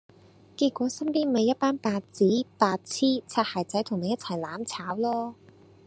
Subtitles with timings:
[0.57, 5.35] 結果身邊咪一班白紙、白癡、擦鞋仔同你一齊攬炒囉